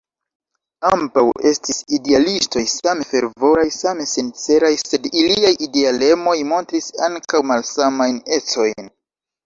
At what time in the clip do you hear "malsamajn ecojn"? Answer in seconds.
7.55-8.95